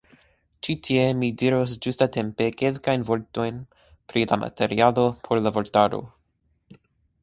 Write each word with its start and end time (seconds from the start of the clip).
Ĉi 0.67 0.75
tie 0.87 1.03
mi 1.23 1.29
diros 1.41 1.75
ĝustatempe 1.87 2.47
kelkajn 2.63 3.05
vortojn 3.11 3.63
pri 4.13 4.27
la 4.33 4.43
materialo 4.47 5.09
por 5.29 5.45
la 5.47 5.57
vortaro. 5.59 6.05